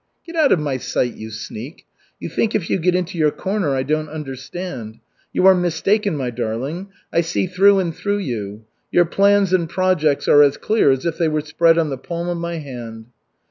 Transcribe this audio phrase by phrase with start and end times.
[0.25, 1.85] "Get out of my sight, you sneak.
[2.19, 4.97] You think if you get into your corner I don't understand.
[5.31, 6.87] You are mistaken, my darling.
[7.13, 8.65] I see through and through you.
[8.91, 12.29] Your plans and projects are as clear as if they were spread on the palm
[12.29, 13.09] of my hand."